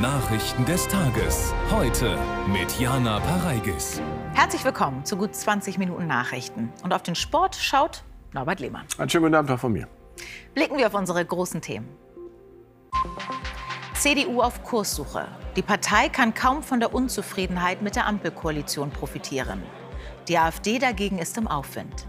[0.00, 1.52] Nachrichten des Tages.
[1.70, 2.18] Heute
[2.50, 4.00] mit Jana Pareigis.
[4.32, 6.72] Herzlich willkommen zu gut 20 Minuten Nachrichten.
[6.82, 8.02] Und auf den Sport schaut
[8.32, 8.86] Norbert Lehmann.
[8.96, 9.86] Einen schönen guten Abend auch von mir.
[10.54, 11.86] Blicken wir auf unsere großen Themen.
[13.92, 15.28] CDU auf Kurssuche.
[15.56, 19.62] Die Partei kann kaum von der Unzufriedenheit mit der Ampelkoalition profitieren.
[20.28, 22.06] Die AfD dagegen ist im Aufwind.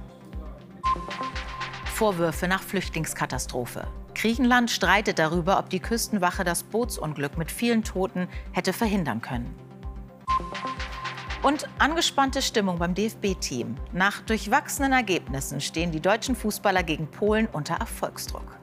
[1.93, 3.85] Vorwürfe nach Flüchtlingskatastrophe.
[4.21, 9.55] Griechenland streitet darüber, ob die Küstenwache das Bootsunglück mit vielen Toten hätte verhindern können.
[11.41, 13.77] Und angespannte Stimmung beim DFB-Team.
[13.93, 18.59] Nach durchwachsenen Ergebnissen stehen die deutschen Fußballer gegen Polen unter Erfolgsdruck.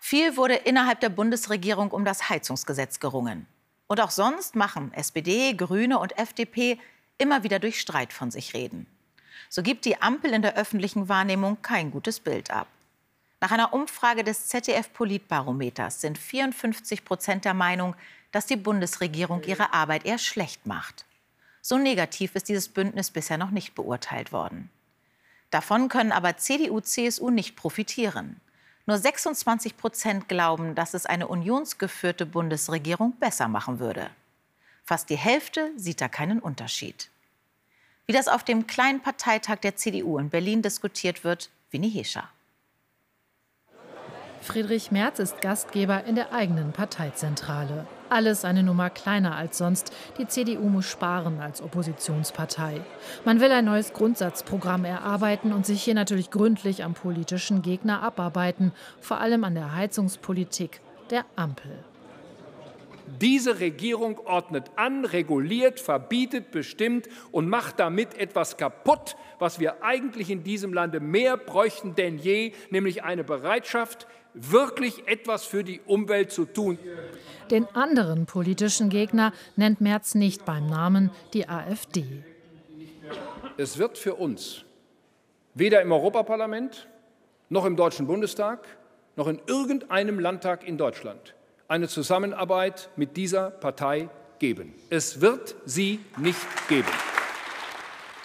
[0.00, 3.46] Viel wurde innerhalb der Bundesregierung um das Heizungsgesetz gerungen.
[3.88, 6.78] Und auch sonst machen SPD, Grüne und FDP
[7.18, 8.86] immer wieder durch Streit von sich reden.
[9.50, 12.68] So gibt die Ampel in der öffentlichen Wahrnehmung kein gutes Bild ab.
[13.40, 17.94] Nach einer Umfrage des ZDF-Politbarometers sind 54 Prozent der Meinung,
[18.32, 21.04] dass die Bundesregierung ihre Arbeit eher schlecht macht.
[21.62, 24.70] So negativ ist dieses Bündnis bisher noch nicht beurteilt worden.
[25.50, 28.40] Davon können aber CDU, CSU nicht profitieren.
[28.86, 34.10] Nur 26 Prozent glauben, dass es eine unionsgeführte Bundesregierung besser machen würde.
[34.84, 37.10] Fast die Hälfte sieht da keinen Unterschied.
[38.06, 42.30] Wie das auf dem kleinen Parteitag der CDU in Berlin diskutiert wird, Winnie Hescher.
[44.48, 47.86] Friedrich Merz ist Gastgeber in der eigenen Parteizentrale.
[48.08, 49.92] Alles eine Nummer kleiner als sonst.
[50.16, 52.80] Die CDU muss sparen als Oppositionspartei.
[53.26, 58.72] Man will ein neues Grundsatzprogramm erarbeiten und sich hier natürlich gründlich am politischen Gegner abarbeiten,
[59.02, 61.84] vor allem an der Heizungspolitik der Ampel.
[63.20, 70.30] Diese Regierung ordnet an, reguliert, verbietet, bestimmt und macht damit etwas kaputt, was wir eigentlich
[70.30, 76.30] in diesem Lande mehr bräuchten denn je, nämlich eine Bereitschaft, wirklich etwas für die Umwelt
[76.30, 76.78] zu tun.
[77.50, 82.04] Den anderen politischen Gegner nennt Merz nicht beim Namen, die AfD.
[83.56, 84.64] Es wird für uns
[85.54, 86.86] weder im Europaparlament
[87.48, 88.66] noch im Deutschen Bundestag
[89.16, 91.34] noch in irgendeinem Landtag in Deutschland
[91.68, 94.08] eine Zusammenarbeit mit dieser Partei
[94.38, 94.74] geben.
[94.90, 96.88] Es wird sie nicht geben.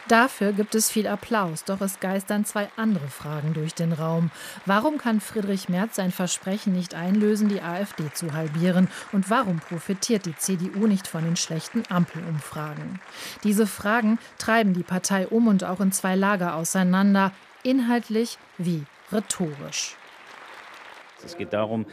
[0.10, 4.32] Dafür gibt es viel Applaus, doch es geistern zwei andere Fragen durch den Raum.
[4.66, 8.90] Warum kann Friedrich Merz sein Versprechen nicht einlösen, die AfD zu halbieren?
[9.14, 13.00] Und warum profitiert die CDU nicht von den schlechten Ampelumfragen?
[13.46, 17.32] Diese Fragen treiben die Partei um und auch in zwei Lager auseinander,
[17.64, 19.96] inhaltlich wie rhetorisch.
[21.26, 21.86] Es geht darum,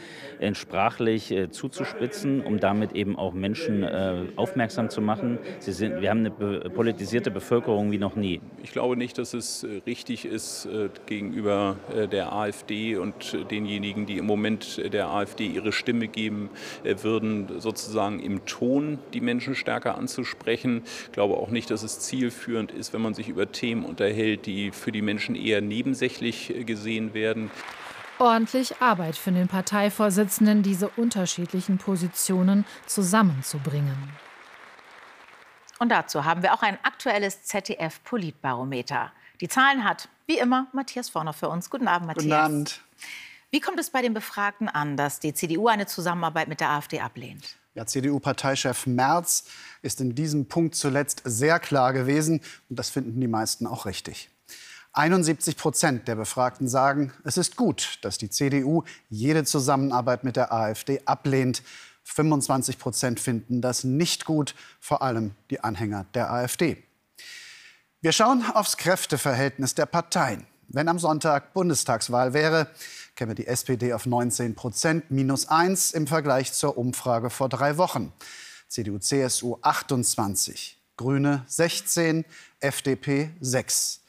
[0.53, 5.39] sprachlich äh, zuzuspitzen, um damit eben auch Menschen äh, aufmerksam zu machen.
[5.59, 8.41] Sie sind, wir haben eine politisierte Bevölkerung wie noch nie.
[8.63, 14.05] Ich glaube nicht, dass es äh, richtig ist, äh, gegenüber äh, der AfD und denjenigen,
[14.05, 16.49] die im Moment der AfD ihre Stimme geben
[16.83, 20.83] äh, würden, sozusagen im Ton die Menschen stärker anzusprechen.
[21.05, 24.71] Ich glaube auch nicht, dass es zielführend ist, wenn man sich über Themen unterhält, die
[24.71, 27.51] für die Menschen eher nebensächlich gesehen werden
[28.21, 33.97] ordentlich Arbeit für den Parteivorsitzenden, diese unterschiedlichen Positionen zusammenzubringen.
[35.79, 39.11] Und dazu haben wir auch ein aktuelles ZDF-Politbarometer.
[39.41, 41.71] Die Zahlen hat, wie immer, Matthias Vorner für uns.
[41.71, 42.25] Guten Abend, Matthias.
[42.25, 42.81] Guten Abend.
[43.49, 46.99] Wie kommt es bei den Befragten an, dass die CDU eine Zusammenarbeit mit der AfD
[46.99, 47.55] ablehnt?
[47.73, 49.45] Ja, CDU-Parteichef Merz
[49.81, 52.41] ist in diesem Punkt zuletzt sehr klar gewesen.
[52.69, 54.29] Und das finden die meisten auch richtig.
[54.93, 60.51] 71 Prozent der Befragten sagen, es ist gut, dass die CDU jede Zusammenarbeit mit der
[60.51, 61.63] AfD ablehnt.
[62.03, 66.83] 25 Prozent finden das nicht gut, vor allem die Anhänger der AfD.
[68.01, 70.45] Wir schauen aufs Kräfteverhältnis der Parteien.
[70.67, 72.67] Wenn am Sonntag Bundestagswahl wäre,
[73.15, 78.11] käme die SPD auf 19 Prozent, minus 1 im Vergleich zur Umfrage vor drei Wochen.
[78.67, 82.25] CDU, CSU 28, Grüne 16,
[82.59, 84.00] FDP 6.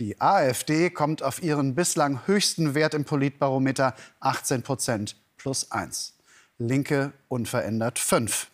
[0.00, 6.14] Die AfD kommt auf ihren bislang höchsten Wert im Politbarometer 18 Prozent plus 1.
[6.56, 8.46] Linke unverändert 5.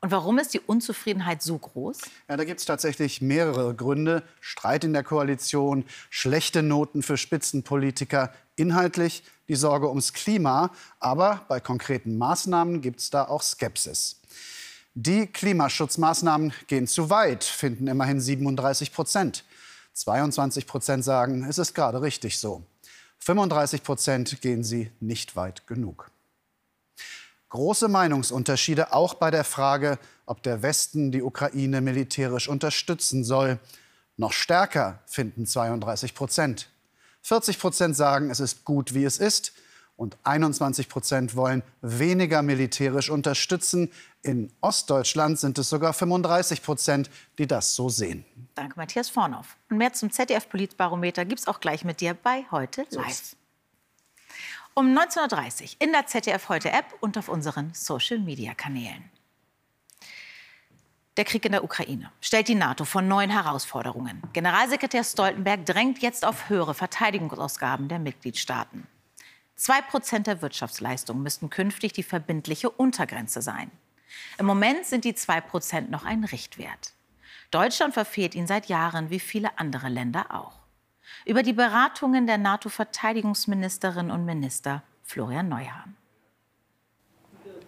[0.00, 1.98] Und warum ist die Unzufriedenheit so groß?
[2.30, 4.22] Ja, da gibt es tatsächlich mehrere Gründe.
[4.40, 10.70] Streit in der Koalition, schlechte Noten für Spitzenpolitiker, inhaltlich die Sorge ums Klima.
[10.98, 14.18] Aber bei konkreten Maßnahmen gibt es da auch Skepsis.
[14.94, 19.44] Die Klimaschutzmaßnahmen gehen zu weit, finden immerhin 37 Prozent.
[19.94, 22.62] 22 Prozent sagen, es ist gerade richtig so.
[23.20, 26.10] 35 Prozent gehen sie nicht weit genug.
[27.48, 33.58] Große Meinungsunterschiede auch bei der Frage, ob der Westen die Ukraine militärisch unterstützen soll.
[34.16, 36.68] Noch stärker finden 32 Prozent.
[37.22, 39.52] 40 Prozent sagen, es ist gut, wie es ist.
[39.96, 43.90] Und 21 Prozent wollen weniger militärisch unterstützen.
[44.22, 48.24] In Ostdeutschland sind es sogar 35 Prozent, die das so sehen.
[48.54, 49.56] Danke, Matthias Vornoff.
[49.70, 53.36] Und mehr zum ZDF-Politbarometer gibt es auch gleich mit dir bei Heute Live.
[54.74, 59.04] Um 19.30 Uhr in der ZDF Heute App und auf unseren Social-Media-Kanälen.
[61.16, 64.20] Der Krieg in der Ukraine stellt die NATO vor neuen Herausforderungen.
[64.32, 68.88] Generalsekretär Stoltenberg drängt jetzt auf höhere Verteidigungsausgaben der Mitgliedstaaten.
[69.56, 73.70] Zwei Prozent der Wirtschaftsleistung müssten künftig die verbindliche Untergrenze sein.
[74.38, 76.94] Im Moment sind die zwei Prozent noch ein Richtwert.
[77.50, 80.60] Deutschland verfehlt ihn seit Jahren, wie viele andere Länder auch.
[81.24, 85.96] Über die Beratungen der NATO-Verteidigungsministerinnen und Minister Florian Neuhahn.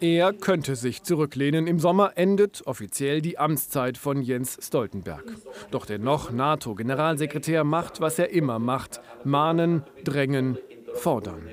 [0.01, 1.67] Er könnte sich zurücklehnen.
[1.67, 5.25] Im Sommer endet offiziell die Amtszeit von Jens Stoltenberg.
[5.71, 9.01] Doch der noch NATO-Generalsekretär macht, was er immer macht.
[9.25, 10.59] Mahnen, drängen,
[10.95, 11.49] fordern.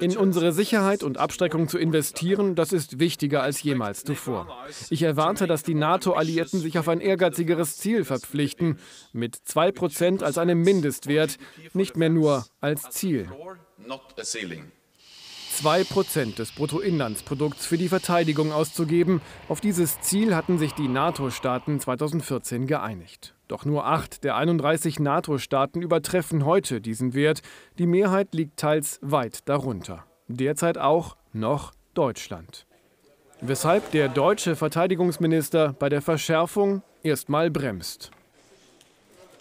[0.00, 4.48] In unsere Sicherheit und Abstreckung zu investieren, das ist wichtiger als jemals zuvor.
[4.90, 8.78] Ich erwarte, dass die NATO-Alliierten sich auf ein ehrgeizigeres Ziel verpflichten,
[9.12, 11.38] mit 2% als einem Mindestwert,
[11.74, 13.28] nicht mehr nur als Ziel.
[15.56, 19.20] 2 Prozent des Bruttoinlandsprodukts für die Verteidigung auszugeben.
[19.48, 23.34] Auf dieses Ziel hatten sich die NATO-Staaten 2014 geeinigt.
[23.48, 27.40] Doch nur acht der 31 NATO-Staaten übertreffen heute diesen Wert.
[27.78, 30.04] Die Mehrheit liegt teils weit darunter.
[30.28, 32.66] Derzeit auch noch Deutschland.
[33.40, 38.10] Weshalb der deutsche Verteidigungsminister bei der Verschärfung erstmal bremst.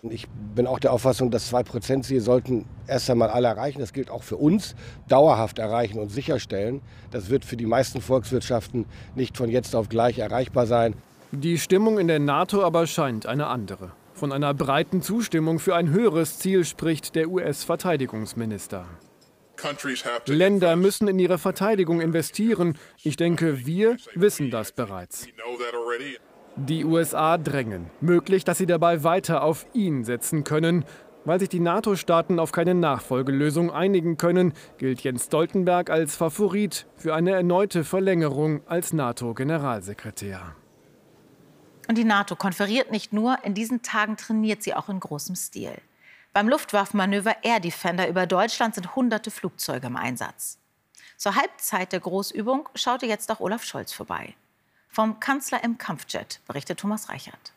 [0.04, 3.80] Ich bin auch der Auffassung, das 2%-Ziel sollten erst einmal alle erreichen.
[3.80, 4.75] Das gilt auch für uns.
[5.09, 6.81] Dauerhaft erreichen und sicherstellen.
[7.12, 10.94] Das wird für die meisten Volkswirtschaften nicht von jetzt auf gleich erreichbar sein.
[11.31, 13.91] Die Stimmung in der NATO aber scheint eine andere.
[14.13, 18.85] Von einer breiten Zustimmung für ein höheres Ziel spricht der US-Verteidigungsminister.
[20.27, 22.77] Länder müssen in ihre Verteidigung investieren.
[23.03, 25.27] Ich denke, wir wissen das bereits.
[26.56, 27.89] Die USA drängen.
[28.00, 30.85] Möglich, dass sie dabei weiter auf ihn setzen können.
[31.25, 37.13] Weil sich die NATO-Staaten auf keine Nachfolgelösung einigen können, gilt Jens Stoltenberg als Favorit für
[37.13, 40.56] eine erneute Verlängerung als NATO-Generalsekretär.
[41.87, 45.73] Und die NATO konferiert nicht nur, in diesen Tagen trainiert sie auch in großem Stil.
[46.33, 50.59] Beim Luftwaffenmanöver Air Defender über Deutschland sind hunderte Flugzeuge im Einsatz.
[51.15, 54.35] Zur Halbzeit der Großübung schaute jetzt auch Olaf Scholz vorbei.
[54.89, 57.53] Vom Kanzler im Kampfjet berichtet Thomas Reichert.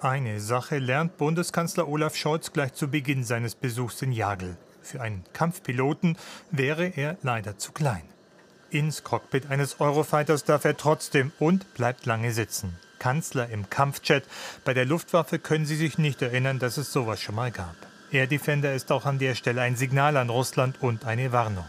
[0.00, 4.56] Eine Sache lernt Bundeskanzler Olaf Scholz gleich zu Beginn seines Besuchs in Jagel.
[4.80, 6.16] Für einen Kampfpiloten
[6.50, 8.08] wäre er leider zu klein.
[8.70, 12.76] Ins Cockpit eines Eurofighters darf er trotzdem und bleibt lange sitzen.
[12.98, 14.24] Kanzler im Kampfjet.
[14.64, 17.74] Bei der Luftwaffe können Sie sich nicht erinnern, dass es sowas schon mal gab.
[18.10, 21.64] Air Defender ist auch an der Stelle ein Signal an Russland und eine Warnung.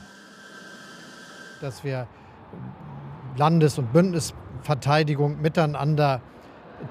[1.62, 2.08] Dass wir
[3.38, 6.22] Landes- und Bündnisverteidigung miteinander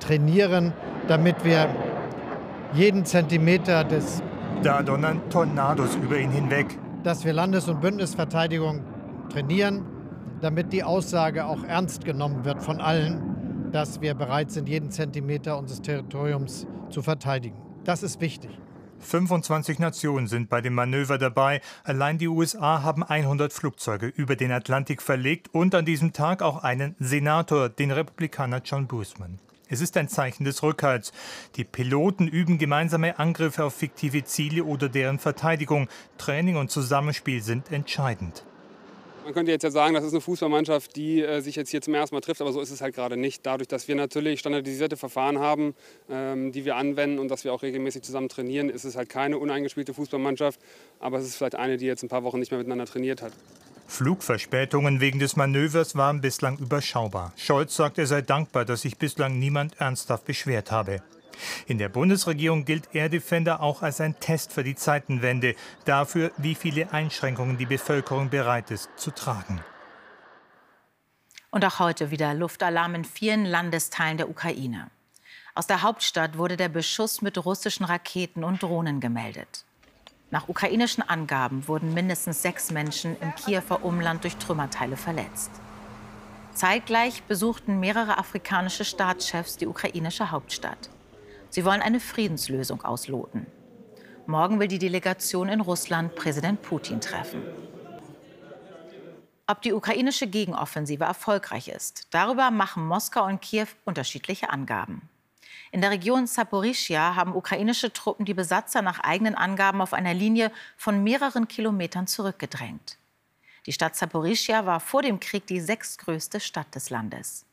[0.01, 0.73] trainieren,
[1.07, 1.69] damit wir
[2.73, 4.23] jeden Zentimeter des.
[4.63, 6.79] Da donnern Tornados über ihn hinweg.
[7.03, 8.83] Dass wir Landes- und Bündnisverteidigung
[9.31, 9.85] trainieren,
[10.41, 15.59] damit die Aussage auch ernst genommen wird von allen, dass wir bereit sind, jeden Zentimeter
[15.59, 17.57] unseres Territoriums zu verteidigen.
[17.85, 18.51] Das ist wichtig.
[19.01, 21.61] 25 Nationen sind bei dem Manöver dabei.
[21.85, 26.65] Allein die USA haben 100 Flugzeuge über den Atlantik verlegt und an diesem Tag auch
[26.65, 29.39] einen Senator, den Republikaner John Boozman.
[29.69, 31.13] Es ist ein Zeichen des Rückhalts.
[31.57, 35.89] Die Piloten üben gemeinsame Angriffe auf fiktive Ziele oder deren Verteidigung.
[36.17, 38.45] Training und Zusammenspiel sind entscheidend.
[39.29, 41.93] Man könnte jetzt ja sagen, das ist eine Fußballmannschaft, die äh, sich jetzt hier zum
[41.93, 43.45] ersten Mal trifft, aber so ist es halt gerade nicht.
[43.45, 45.75] Dadurch, dass wir natürlich standardisierte Verfahren haben,
[46.09, 49.37] ähm, die wir anwenden und dass wir auch regelmäßig zusammen trainieren, ist es halt keine
[49.37, 50.59] uneingespielte Fußballmannschaft,
[50.99, 53.35] aber es ist vielleicht eine, die jetzt ein paar Wochen nicht mehr miteinander trainiert hat.
[53.87, 57.35] Flugverspätungen wegen des Manövers waren bislang überschaubar.
[57.37, 61.03] Scholz sagt, er sei dankbar, dass sich bislang niemand ernsthaft beschwert habe.
[61.67, 65.55] In der Bundesregierung gilt Air Defender auch als ein Test für die Zeitenwende,
[65.85, 69.61] dafür, wie viele Einschränkungen die Bevölkerung bereit ist zu tragen.
[71.51, 74.91] Und auch heute wieder Luftalarm in vielen Landesteilen der Ukraine.
[75.55, 79.65] Aus der Hauptstadt wurde der Beschuss mit russischen Raketen und Drohnen gemeldet.
[80.31, 85.51] Nach ukrainischen Angaben wurden mindestens sechs Menschen im Kiewer Umland durch Trümmerteile verletzt.
[86.53, 90.91] Zeitgleich besuchten mehrere afrikanische Staatschefs die ukrainische Hauptstadt.
[91.51, 93.47] Sie wollen eine Friedenslösung ausloten.
[94.27, 97.43] Morgen will die Delegation in Russland Präsident Putin treffen.
[99.47, 105.09] Ob die ukrainische Gegenoffensive erfolgreich ist, darüber machen Moskau und Kiew unterschiedliche Angaben.
[105.71, 110.53] In der Region Saporischia haben ukrainische Truppen die Besatzer nach eigenen Angaben auf einer Linie
[110.77, 112.99] von mehreren Kilometern zurückgedrängt.
[113.65, 117.47] Die Stadt Saporischia war vor dem Krieg die sechstgrößte Stadt des Landes.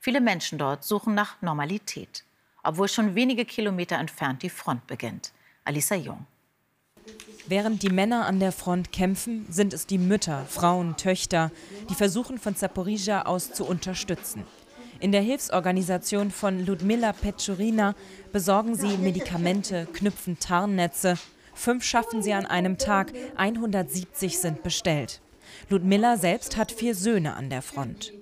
[0.00, 2.24] Viele Menschen dort suchen nach Normalität,
[2.62, 5.32] obwohl schon wenige Kilometer entfernt die Front beginnt.
[5.64, 6.26] Alisa Jung.
[7.46, 11.50] Während die Männer an der Front kämpfen, sind es die Mütter, Frauen, Töchter,
[11.88, 14.44] die versuchen von Zaporizhia aus zu unterstützen.
[15.00, 17.94] In der Hilfsorganisation von Ludmila Petschurina
[18.32, 21.16] besorgen sie Medikamente, knüpfen Tarnnetze.
[21.54, 25.20] Fünf schaffen sie an einem Tag, 170 sind bestellt.
[25.70, 28.12] Ludmilla selbst hat vier Söhne an der Front.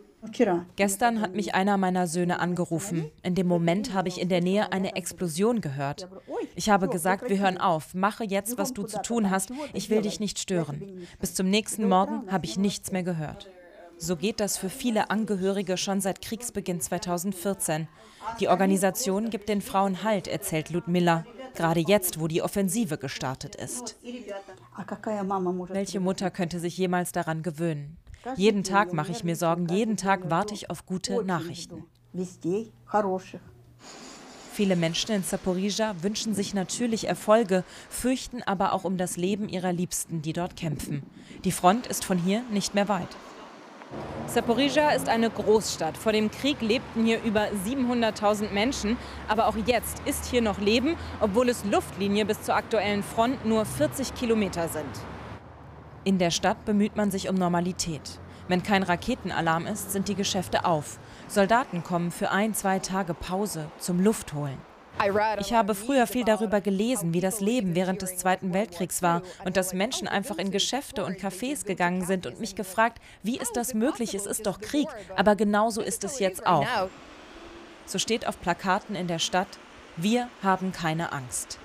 [0.77, 3.11] Gestern hat mich einer meiner Söhne angerufen.
[3.23, 6.09] In dem Moment habe ich in der Nähe eine Explosion gehört.
[6.57, 10.03] Ich habe gesagt, wir hören auf, mache jetzt, was du zu tun hast, ich will
[10.03, 11.07] dich nicht stören.
[11.21, 13.49] Bis zum nächsten Morgen habe ich nichts mehr gehört.
[14.01, 17.89] So geht das für viele Angehörige schon seit Kriegsbeginn 2014.
[18.39, 21.25] Die Organisation gibt den Frauen Halt, erzählt Ludmilla.
[21.57, 23.97] Gerade jetzt, wo die Offensive gestartet ist.
[25.69, 27.97] Welche Mutter könnte sich jemals daran gewöhnen?
[28.37, 31.85] Jeden Tag mache ich mir Sorgen, jeden Tag warte ich auf gute Nachrichten.
[34.53, 39.73] Viele Menschen in Zaporizhia wünschen sich natürlich Erfolge, fürchten aber auch um das Leben ihrer
[39.73, 41.05] Liebsten, die dort kämpfen.
[41.45, 43.17] Die Front ist von hier nicht mehr weit.
[44.27, 45.97] Saporizhia ist eine Großstadt.
[45.97, 48.97] Vor dem Krieg lebten hier über 700.000 Menschen.
[49.27, 53.65] Aber auch jetzt ist hier noch Leben, obwohl es Luftlinie bis zur aktuellen Front nur
[53.65, 54.91] 40 Kilometer sind.
[56.05, 58.21] In der Stadt bemüht man sich um Normalität.
[58.49, 60.99] Wenn kein Raketenalarm ist, sind die Geschäfte auf.
[61.27, 64.57] Soldaten kommen für ein, zwei Tage Pause zum Luftholen.
[65.39, 69.57] Ich habe früher viel darüber gelesen, wie das Leben während des Zweiten Weltkriegs war und
[69.57, 73.75] dass Menschen einfach in Geschäfte und Cafés gegangen sind und mich gefragt, wie ist das
[73.75, 74.15] möglich?
[74.15, 76.67] Es ist doch Krieg, aber genauso ist es jetzt auch.
[77.87, 79.59] So steht auf Plakaten in der Stadt,
[79.97, 81.59] wir haben keine Angst.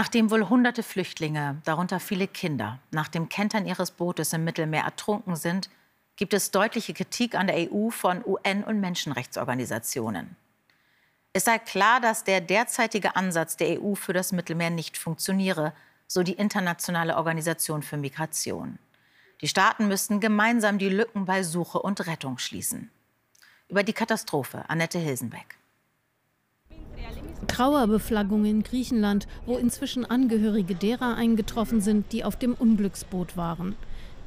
[0.00, 5.36] Nachdem wohl hunderte Flüchtlinge, darunter viele Kinder, nach dem Kentern ihres Bootes im Mittelmeer ertrunken
[5.36, 5.68] sind,
[6.16, 10.36] gibt es deutliche Kritik an der EU von UN- und Menschenrechtsorganisationen.
[11.34, 15.74] Es sei klar, dass der derzeitige Ansatz der EU für das Mittelmeer nicht funktioniere,
[16.06, 18.78] so die Internationale Organisation für Migration.
[19.42, 22.90] Die Staaten müssten gemeinsam die Lücken bei Suche und Rettung schließen.
[23.68, 25.59] Über die Katastrophe Annette Hilsenbeck.
[27.50, 33.74] Trauerbeflaggung in Griechenland, wo inzwischen Angehörige derer eingetroffen sind, die auf dem Unglücksboot waren.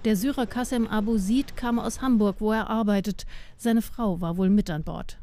[0.05, 3.25] Der Syrer Kassem Abu Sid kam aus Hamburg, wo er arbeitet.
[3.55, 5.17] Seine Frau war wohl mit an Bord.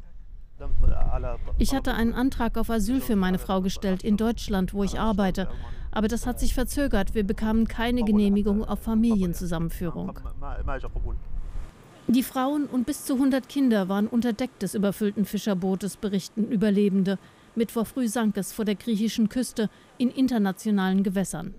[1.57, 5.47] Ich hatte einen Antrag auf Asyl für meine Frau gestellt in Deutschland, wo ich arbeite.
[5.91, 7.13] Aber das hat sich verzögert.
[7.13, 10.19] Wir bekamen keine Genehmigung auf Familienzusammenführung.
[12.07, 17.19] Die Frauen und bis zu 100 Kinder waren unter Deck des überfüllten Fischerbootes, berichten Überlebende.
[17.55, 21.53] Mittwoch früh sank es vor der griechischen Küste in internationalen Gewässern.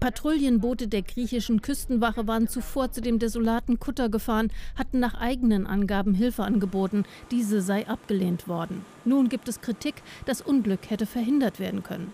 [0.00, 6.12] Patrouillenboote der griechischen Küstenwache waren zuvor zu dem desolaten Kutter gefahren, hatten nach eigenen Angaben
[6.12, 7.04] Hilfe angeboten.
[7.30, 8.84] Diese sei abgelehnt worden.
[9.06, 12.12] Nun gibt es Kritik, das Unglück hätte verhindert werden können.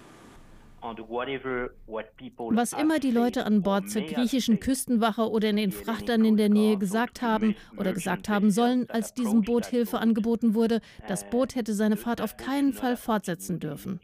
[0.83, 6.49] Was immer die Leute an Bord zur griechischen Küstenwache oder in den Frachtern in der
[6.49, 11.55] Nähe gesagt haben oder gesagt haben sollen, als diesem Boot Hilfe angeboten wurde, das Boot
[11.55, 14.01] hätte seine Fahrt auf keinen Fall fortsetzen dürfen.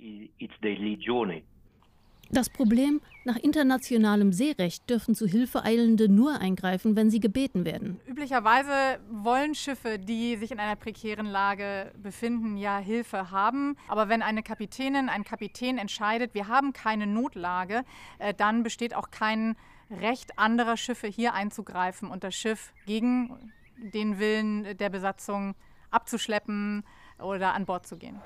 [2.31, 8.01] Das Problem, nach internationalem Seerecht dürfen zu Hilfe Eilende nur eingreifen, wenn sie gebeten werden.
[8.07, 13.77] Üblicherweise wollen Schiffe, die sich in einer prekären Lage befinden, ja Hilfe haben.
[13.89, 17.85] Aber wenn eine Kapitänin, ein Kapitän entscheidet, wir haben keine Notlage,
[18.19, 19.57] äh, dann besteht auch kein
[19.91, 25.55] Recht anderer Schiffe hier einzugreifen und das Schiff gegen den Willen der Besatzung
[25.91, 26.83] abzuschleppen
[27.21, 28.21] oder an Bord zu gehen.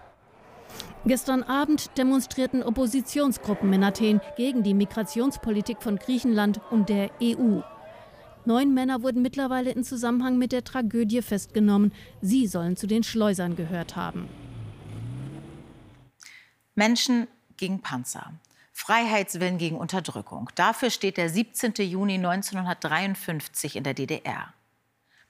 [1.06, 7.60] Gestern Abend demonstrierten Oppositionsgruppen in Athen gegen die Migrationspolitik von Griechenland und der EU.
[8.44, 11.92] Neun Männer wurden mittlerweile in Zusammenhang mit der Tragödie festgenommen.
[12.20, 14.28] Sie sollen zu den Schleusern gehört haben.
[16.74, 18.32] Menschen gegen Panzer.
[18.72, 20.48] Freiheitswillen gegen Unterdrückung.
[20.54, 21.74] Dafür steht der 17.
[21.80, 24.54] Juni 1953 in der DDR.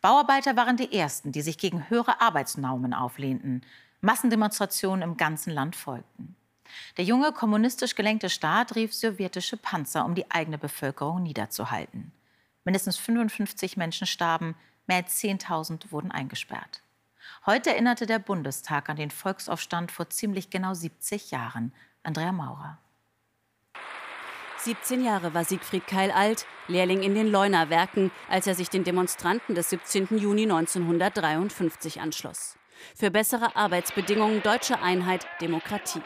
[0.01, 3.63] Bauarbeiter waren die Ersten, die sich gegen höhere Arbeitsnormen auflehnten.
[4.01, 6.37] Massendemonstrationen im ganzen Land folgten.
[6.97, 12.13] Der junge kommunistisch gelenkte Staat rief sowjetische Panzer, um die eigene Bevölkerung niederzuhalten.
[12.65, 14.55] Mindestens 55 Menschen starben,
[14.87, 16.83] mehr als 10.000 wurden eingesperrt.
[17.47, 21.73] Heute erinnerte der Bundestag an den Volksaufstand vor ziemlich genau 70 Jahren.
[22.03, 22.79] Andrea Maurer.
[24.59, 28.85] 17 Jahre war Siegfried Keil alt, Lehrling in den Leuner Werken, als er sich den
[28.85, 30.19] Demonstranten des 17.
[30.19, 32.59] Juni 1953 anschloss.
[32.97, 36.03] Für bessere Arbeitsbedingungen, deutsche Einheit, Demokratie.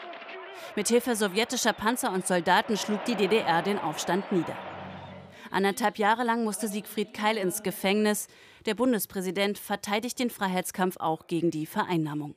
[0.75, 4.55] Mithilfe sowjetischer Panzer und Soldaten schlug die DDR den Aufstand nieder.
[5.51, 8.27] Anderthalb Jahre lang musste Siegfried Keil ins Gefängnis.
[8.65, 12.35] Der Bundespräsident verteidigt den Freiheitskampf auch gegen die Vereinnahmung.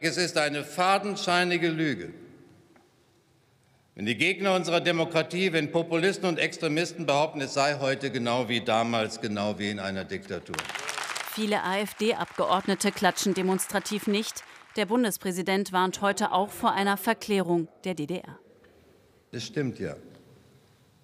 [0.00, 2.12] Es ist eine fadenscheinige Lüge.
[3.96, 8.60] Wenn die Gegner unserer Demokratie, wenn Populisten und Extremisten behaupten, es sei heute genau wie
[8.60, 10.54] damals, genau wie in einer Diktatur.
[11.38, 14.42] Viele AfD-Abgeordnete klatschen demonstrativ nicht.
[14.74, 18.40] Der Bundespräsident warnt heute auch vor einer Verklärung der DDR.
[19.30, 19.94] Das stimmt ja.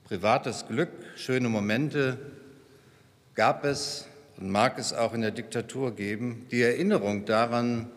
[0.03, 2.19] Privates Glück, schöne Momente
[3.37, 6.49] gab es und mag es auch in der Diktatur geben.
[6.50, 7.88] Die Erinnerung daran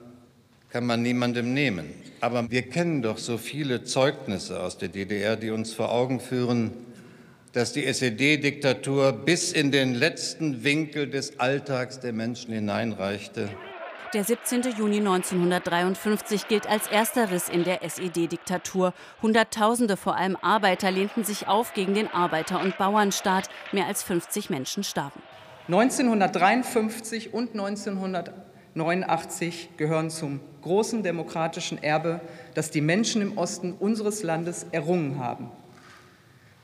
[0.69, 1.91] kann man niemandem nehmen.
[2.21, 6.71] Aber wir kennen doch so viele Zeugnisse aus der DDR, die uns vor Augen führen,
[7.53, 13.49] dass die SED-Diktatur bis in den letzten Winkel des Alltags der Menschen hineinreichte.
[14.13, 14.61] Der 17.
[14.77, 18.93] Juni 1953 gilt als erster Riss in der SED-Diktatur.
[19.21, 23.49] Hunderttausende, vor allem Arbeiter, lehnten sich auf gegen den Arbeiter- und Bauernstaat.
[23.73, 25.21] Mehr als 50 Menschen starben.
[25.67, 32.21] 1953 und 1989 gehören zum großen demokratischen Erbe,
[32.53, 35.51] das die Menschen im Osten unseres Landes errungen haben.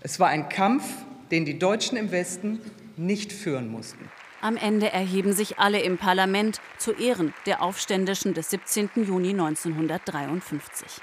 [0.05, 0.83] Es war ein Kampf,
[1.31, 2.59] den die Deutschen im Westen
[2.97, 4.11] nicht führen mussten.
[4.41, 8.89] Am Ende erheben sich alle im Parlament zu Ehren der Aufständischen des 17.
[8.95, 10.99] Juni 1953.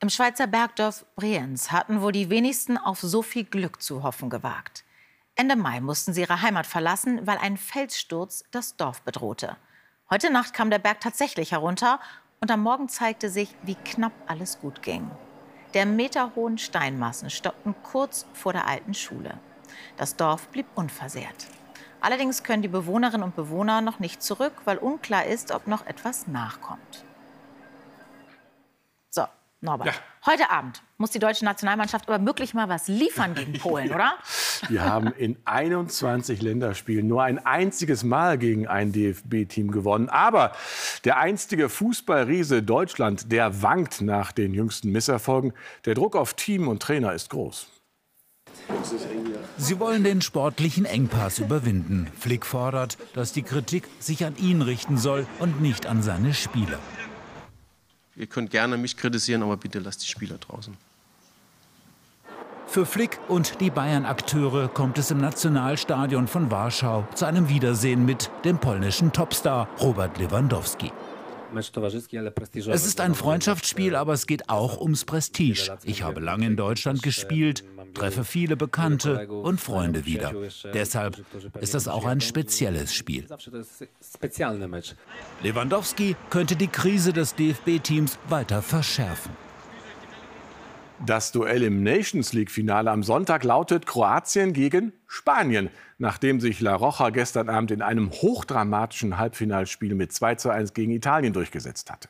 [0.00, 4.84] Im Schweizer Bergdorf Brienz hatten wohl die wenigsten auf so viel Glück zu hoffen gewagt.
[5.36, 9.56] Ende Mai mussten sie ihre Heimat verlassen, weil ein Felssturz das Dorf bedrohte.
[10.10, 12.00] Heute Nacht kam der Berg tatsächlich herunter
[12.40, 15.08] und am Morgen zeigte sich, wie knapp alles gut ging.
[15.76, 19.38] Der meterhohen Steinmassen stockten kurz vor der alten Schule.
[19.98, 21.48] Das Dorf blieb unversehrt.
[22.00, 26.28] Allerdings können die Bewohnerinnen und Bewohner noch nicht zurück, weil unklar ist, ob noch etwas
[26.28, 27.04] nachkommt.
[29.62, 29.88] Norbert.
[29.88, 29.94] Ja.
[30.26, 34.14] Heute Abend muss die deutsche Nationalmannschaft aber wirklich mal was liefern gegen Polen, oder?
[34.68, 40.08] Wir haben in 21 Länderspielen nur ein einziges Mal gegen ein DFB-Team gewonnen.
[40.08, 40.52] Aber
[41.04, 45.52] der einstige Fußballriese Deutschland, der wankt nach den jüngsten Misserfolgen.
[45.84, 47.68] Der Druck auf Team und Trainer ist groß.
[49.58, 52.08] Sie wollen den sportlichen Engpass überwinden.
[52.18, 56.78] Flick fordert, dass die Kritik sich an ihn richten soll und nicht an seine Spieler.
[58.16, 60.76] Ihr könnt gerne mich kritisieren, aber bitte lasst die Spieler draußen.
[62.66, 68.30] Für Flick und die Bayern-Akteure kommt es im Nationalstadion von Warschau zu einem Wiedersehen mit
[68.44, 70.90] dem polnischen Topstar Robert Lewandowski.
[71.54, 75.78] Es ist ein Freundschaftsspiel, aber es geht auch ums Prestige.
[75.84, 80.32] Ich habe lange in Deutschland gespielt, treffe viele Bekannte und Freunde wieder.
[80.74, 81.24] Deshalb
[81.60, 83.26] ist das auch ein spezielles Spiel.
[85.42, 89.45] Lewandowski könnte die Krise des DFB-Teams weiter verschärfen.
[91.04, 97.10] Das Duell im Nations League-Finale am Sonntag lautet Kroatien gegen Spanien, nachdem sich La Roja
[97.10, 102.08] gestern Abend in einem hochdramatischen Halbfinalspiel mit 2 zu 1 gegen Italien durchgesetzt hatte.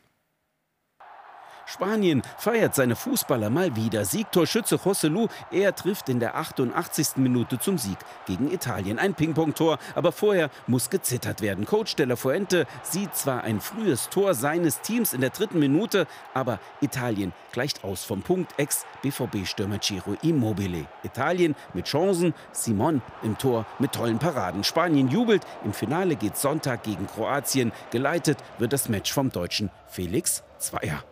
[1.66, 4.04] Spanien feiert seine Fußballer mal wieder.
[4.04, 7.16] Siegtorschütze José er trifft in der 88.
[7.16, 9.00] Minute zum Sieg gegen Italien.
[9.00, 11.66] Ein Ping-Pong-Tor, aber vorher muss gezittert werden.
[11.66, 16.60] Coach Della Fuente sieht zwar ein frühes Tor seines Teams in der dritten Minute, aber
[16.80, 20.86] Italien gleicht aus vom Punkt Ex-BVB-Stürmer Ciro Immobile.
[21.02, 24.62] Italien mit Chancen, Simon im Tor mit tollen Paraden.
[24.62, 27.72] Spanien jubelt, im Finale geht Sonntag gegen Kroatien.
[27.90, 31.02] Geleitet wird das Match vom Deutschen Felix Zweier.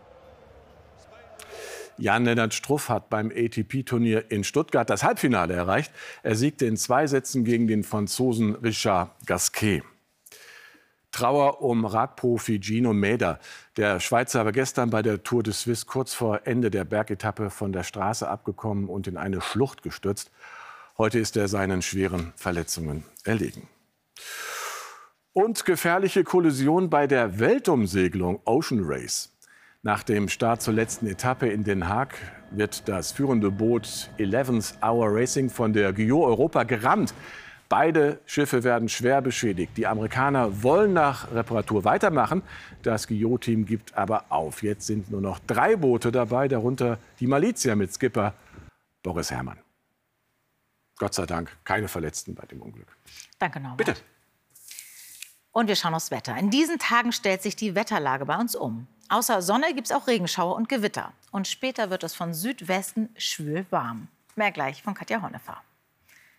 [1.99, 5.93] Jan-Lennart Struff hat beim ATP-Turnier in Stuttgart das Halbfinale erreicht.
[6.23, 9.83] Er siegte in zwei Sätzen gegen den Franzosen Richard Gasquet.
[11.15, 13.39] Trauer um Radprofi Gino Mäder.
[13.77, 17.73] Der Schweizer war gestern bei der Tour de Suisse kurz vor Ende der Bergetappe von
[17.73, 20.33] der Straße abgekommen und in eine Schlucht gestürzt.
[20.99, 23.69] Heute ist er seinen schweren Verletzungen erlegen.
[25.33, 29.34] Und gefährliche Kollision bei der Weltumsegelung Ocean Race.
[29.85, 32.17] Nach dem Start zur letzten Etappe in Den Haag
[32.51, 37.13] wird das führende Boot 11th Hour Racing von der Guyot Europa gerammt.
[37.69, 39.77] Beide Schiffe werden schwer beschädigt.
[39.77, 42.41] Die Amerikaner wollen nach Reparatur weitermachen.
[42.83, 44.63] Das Guyot-Team gibt aber auf.
[44.63, 48.33] Jetzt sind nur noch drei Boote dabei, darunter die Malizia mit Skipper
[49.03, 49.59] Boris Herrmann.
[50.97, 52.97] Gott sei Dank keine Verletzten bei dem Unglück.
[53.39, 53.87] Danke, Norbert.
[53.87, 54.01] Bitte.
[55.53, 56.35] Und wir schauen aufs Wetter.
[56.39, 58.87] In diesen Tagen stellt sich die Wetterlage bei uns um.
[59.09, 61.13] Außer Sonne gibt es auch Regenschauer und Gewitter.
[61.31, 64.09] Und später wird es von Südwesten schwül warm.
[64.35, 65.63] Mehr gleich von Katja Honnefer.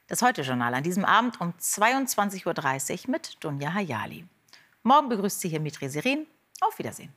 [0.08, 4.26] Das Heute-Journal an diesem Abend um 22.30 Uhr mit Dunja Hayali.
[4.84, 6.28] Morgen begrüßt Sie hier Mitri Serin.
[6.62, 7.14] Auf Wiedersehen.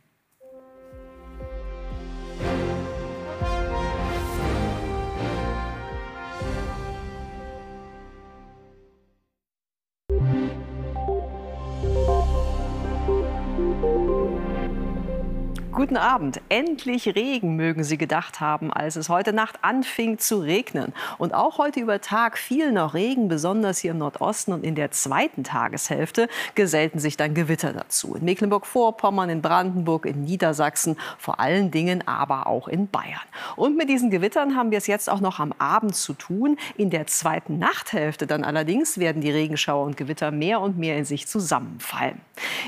[15.78, 16.40] Guten Abend.
[16.48, 20.92] Endlich Regen, mögen Sie gedacht haben, als es heute Nacht anfing zu regnen.
[21.18, 24.52] Und auch heute über Tag fiel noch Regen, besonders hier im Nordosten.
[24.52, 28.16] Und in der zweiten Tageshälfte gesellten sich dann Gewitter dazu.
[28.16, 33.20] In Mecklenburg-Vorpommern, in Brandenburg, in Niedersachsen, vor allen Dingen aber auch in Bayern.
[33.54, 36.58] Und mit diesen Gewittern haben wir es jetzt auch noch am Abend zu tun.
[36.76, 41.04] In der zweiten Nachthälfte dann allerdings werden die Regenschauer und Gewitter mehr und mehr in
[41.04, 42.20] sich zusammenfallen.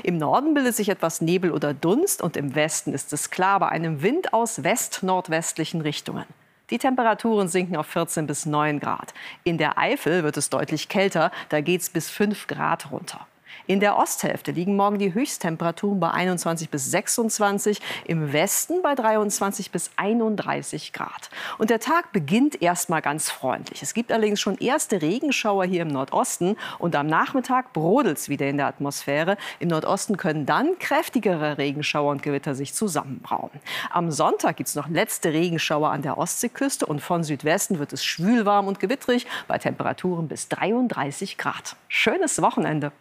[0.03, 3.59] Im Norden bildet sich etwas Nebel oder Dunst und im Westen ist ist es klar
[3.59, 6.25] bei einem Wind aus west-nordwestlichen Richtungen.
[6.69, 9.13] Die Temperaturen sinken auf 14 bis 9 Grad.
[9.43, 13.25] In der Eifel wird es deutlich kälter, da geht es bis 5 Grad runter.
[13.67, 19.71] In der Osthälfte liegen morgen die Höchsttemperaturen bei 21 bis 26, im Westen bei 23
[19.71, 21.29] bis 31 Grad.
[21.57, 23.81] Und der Tag beginnt erstmal ganz freundlich.
[23.81, 28.47] Es gibt allerdings schon erste Regenschauer hier im Nordosten und am Nachmittag brodelt es wieder
[28.47, 29.37] in der Atmosphäre.
[29.59, 33.51] Im Nordosten können dann kräftigere Regenschauer und Gewitter sich zusammenbrauen.
[33.89, 38.03] Am Sonntag gibt es noch letzte Regenschauer an der Ostseeküste und von Südwesten wird es
[38.03, 41.75] schwülwarm und gewittrig bei Temperaturen bis 33 Grad.
[41.87, 42.91] Schönes Wochenende.